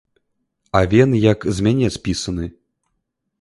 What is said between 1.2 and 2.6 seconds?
як з мяне спісаны!